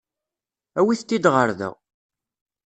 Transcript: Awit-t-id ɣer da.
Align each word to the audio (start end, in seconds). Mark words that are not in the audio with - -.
Awit-t-id 0.79 1.25
ɣer 1.33 1.49
da. 1.59 1.71